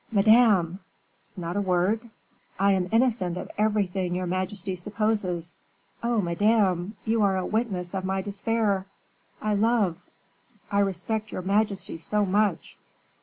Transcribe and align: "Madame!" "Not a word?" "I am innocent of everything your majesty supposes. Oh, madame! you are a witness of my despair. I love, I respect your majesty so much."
"Madame!" 0.11 0.79
"Not 1.37 1.55
a 1.55 1.61
word?" 1.61 2.09
"I 2.57 2.71
am 2.71 2.89
innocent 2.91 3.37
of 3.37 3.51
everything 3.55 4.15
your 4.15 4.25
majesty 4.25 4.75
supposes. 4.75 5.53
Oh, 6.01 6.19
madame! 6.21 6.95
you 7.05 7.21
are 7.21 7.37
a 7.37 7.45
witness 7.45 7.93
of 7.93 8.03
my 8.03 8.23
despair. 8.23 8.87
I 9.43 9.53
love, 9.53 10.01
I 10.71 10.79
respect 10.79 11.31
your 11.31 11.43
majesty 11.43 11.99
so 11.99 12.25
much." 12.25 12.79